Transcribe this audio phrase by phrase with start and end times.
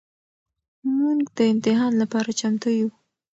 [0.97, 2.89] مونږ د امتحان لپاره چمتو يو.